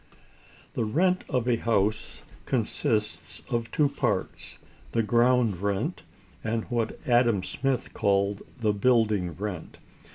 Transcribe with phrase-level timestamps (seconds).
[0.73, 4.57] The rent of a house consists of two parts,
[4.93, 6.01] the ground rent,
[6.43, 9.77] and what Adam Smith calls the building rent.